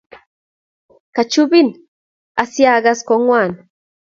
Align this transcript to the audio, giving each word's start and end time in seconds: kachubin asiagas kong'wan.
kachubin 1.15 1.67
asiagas 2.41 2.99
kong'wan. 3.07 3.51